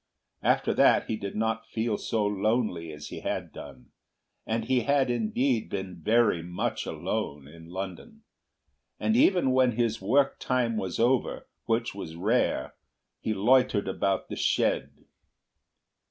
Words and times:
After 0.41 0.73
that 0.73 1.05
he 1.05 1.15
did 1.15 1.35
not 1.35 1.67
feel 1.69 1.95
so 1.95 2.25
lonely 2.25 2.91
as 2.91 3.09
he 3.09 3.19
had 3.19 3.53
done, 3.53 3.91
and 4.47 4.65
he 4.65 4.79
had 4.79 5.11
indeed 5.11 5.69
been 5.69 5.97
very 6.01 6.41
much 6.41 6.87
alone 6.87 7.47
in 7.47 7.69
London. 7.69 8.23
And 8.99 9.15
even 9.15 9.51
when 9.51 9.73
his 9.73 10.01
work 10.01 10.39
time 10.39 10.75
was 10.75 10.97
over, 10.99 11.47
which 11.65 11.93
was 11.93 12.15
rare, 12.15 12.73
he 13.19 13.35
loitered 13.35 13.87
about 13.87 14.27
the 14.27 14.35
shed. 14.35 15.05